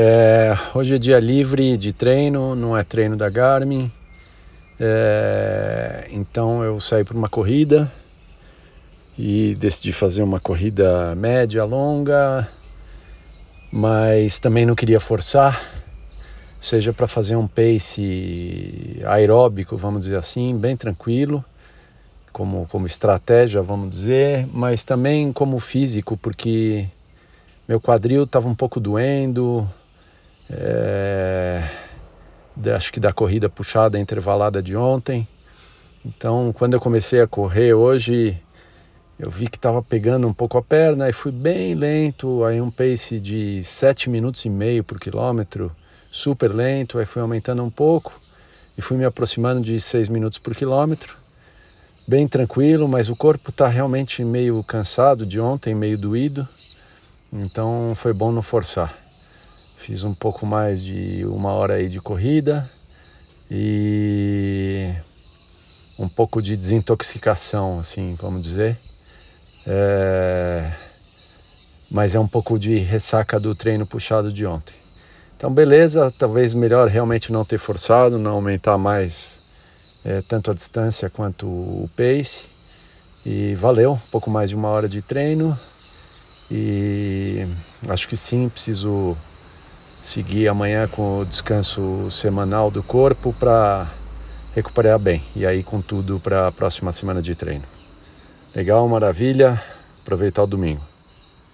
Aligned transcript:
É, 0.00 0.56
hoje 0.76 0.94
é 0.94 0.98
dia 0.98 1.18
livre 1.18 1.76
de 1.76 1.92
treino, 1.92 2.54
não 2.54 2.78
é 2.78 2.84
treino 2.84 3.16
da 3.16 3.28
Garmin. 3.28 3.90
É, 4.78 6.06
então 6.12 6.62
eu 6.62 6.78
saí 6.78 7.02
para 7.02 7.16
uma 7.16 7.28
corrida 7.28 7.90
e 9.18 9.56
decidi 9.56 9.92
fazer 9.92 10.22
uma 10.22 10.38
corrida 10.38 11.16
média, 11.16 11.64
longa, 11.64 12.48
mas 13.72 14.38
também 14.38 14.64
não 14.64 14.76
queria 14.76 15.00
forçar, 15.00 15.60
seja 16.60 16.92
para 16.92 17.08
fazer 17.08 17.34
um 17.34 17.48
pace 17.48 19.02
aeróbico, 19.04 19.76
vamos 19.76 20.04
dizer 20.04 20.16
assim, 20.16 20.56
bem 20.56 20.76
tranquilo, 20.76 21.44
como, 22.32 22.68
como 22.68 22.86
estratégia, 22.86 23.60
vamos 23.62 23.90
dizer, 23.90 24.46
mas 24.52 24.84
também 24.84 25.32
como 25.32 25.58
físico, 25.58 26.16
porque 26.16 26.86
meu 27.66 27.80
quadril 27.80 28.22
estava 28.22 28.46
um 28.46 28.54
pouco 28.54 28.78
doendo, 28.78 29.68
é, 30.50 31.62
acho 32.74 32.92
que 32.92 33.00
da 33.00 33.12
corrida 33.12 33.48
puxada, 33.48 33.98
intervalada 33.98 34.62
de 34.62 34.76
ontem. 34.76 35.26
Então, 36.04 36.52
quando 36.56 36.74
eu 36.74 36.80
comecei 36.80 37.20
a 37.20 37.26
correr 37.26 37.74
hoje, 37.74 38.40
eu 39.18 39.30
vi 39.30 39.48
que 39.48 39.56
estava 39.56 39.82
pegando 39.82 40.26
um 40.26 40.32
pouco 40.32 40.56
a 40.56 40.62
perna 40.62 41.08
e 41.08 41.12
fui 41.12 41.32
bem 41.32 41.74
lento, 41.74 42.44
aí 42.44 42.60
um 42.60 42.70
pace 42.70 43.18
de 43.18 43.62
7 43.64 44.08
minutos 44.08 44.44
e 44.44 44.50
meio 44.50 44.84
por 44.84 44.98
quilômetro, 44.98 45.70
super 46.10 46.54
lento, 46.54 46.98
aí 46.98 47.04
fui 47.04 47.20
aumentando 47.20 47.62
um 47.62 47.70
pouco 47.70 48.12
e 48.76 48.80
fui 48.80 48.96
me 48.96 49.04
aproximando 49.04 49.60
de 49.60 49.80
6 49.80 50.08
minutos 50.08 50.38
por 50.38 50.54
quilômetro. 50.54 51.16
Bem 52.06 52.26
tranquilo, 52.26 52.88
mas 52.88 53.10
o 53.10 53.16
corpo 53.16 53.50
está 53.50 53.68
realmente 53.68 54.24
meio 54.24 54.62
cansado 54.62 55.26
de 55.26 55.38
ontem, 55.38 55.74
meio 55.74 55.98
doído, 55.98 56.48
então 57.30 57.92
foi 57.94 58.12
bom 58.12 58.32
não 58.32 58.40
forçar. 58.40 59.07
Fiz 59.88 60.04
um 60.04 60.12
pouco 60.12 60.44
mais 60.44 60.84
de 60.84 61.24
uma 61.24 61.50
hora 61.54 61.76
aí 61.76 61.88
de 61.88 61.98
corrida 61.98 62.70
e 63.50 64.92
um 65.98 66.06
pouco 66.06 66.42
de 66.42 66.54
desintoxicação, 66.58 67.80
assim, 67.80 68.14
vamos 68.20 68.42
dizer. 68.42 68.76
É... 69.66 70.70
Mas 71.90 72.14
é 72.14 72.20
um 72.20 72.28
pouco 72.28 72.58
de 72.58 72.76
ressaca 72.76 73.40
do 73.40 73.54
treino 73.54 73.86
puxado 73.86 74.30
de 74.30 74.44
ontem. 74.44 74.74
Então, 75.34 75.50
beleza, 75.50 76.12
talvez 76.18 76.52
melhor 76.52 76.86
realmente 76.88 77.32
não 77.32 77.42
ter 77.42 77.56
forçado, 77.56 78.18
não 78.18 78.32
aumentar 78.32 78.76
mais 78.76 79.40
é, 80.04 80.20
tanto 80.20 80.50
a 80.50 80.54
distância 80.54 81.08
quanto 81.08 81.46
o 81.46 81.88
pace. 81.96 82.42
E 83.24 83.54
valeu, 83.54 83.92
um 83.94 84.10
pouco 84.10 84.28
mais 84.30 84.50
de 84.50 84.54
uma 84.54 84.68
hora 84.68 84.86
de 84.86 85.00
treino. 85.00 85.58
E 86.50 87.48
acho 87.88 88.06
que 88.06 88.18
sim, 88.18 88.50
preciso 88.50 89.16
seguir 90.02 90.48
amanhã 90.48 90.86
com 90.88 91.20
o 91.20 91.24
descanso 91.24 92.10
semanal 92.10 92.70
do 92.70 92.82
corpo 92.82 93.34
para 93.38 93.88
recuperar 94.54 94.98
bem 94.98 95.22
e 95.36 95.46
aí 95.46 95.62
com 95.62 95.80
tudo 95.80 96.18
para 96.18 96.48
a 96.48 96.52
próxima 96.52 96.92
semana 96.92 97.22
de 97.22 97.34
treino. 97.34 97.64
Legal, 98.54 98.88
maravilha. 98.88 99.60
Aproveitar 100.02 100.42
o 100.42 100.46
domingo. 100.46 100.80